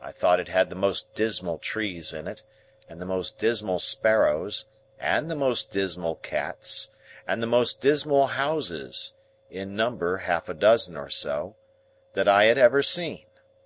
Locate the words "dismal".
1.14-1.58, 3.38-3.80, 5.70-6.14, 7.82-8.28